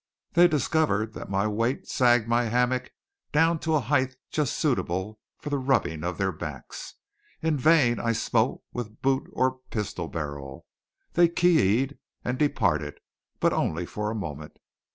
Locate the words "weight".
1.45-1.87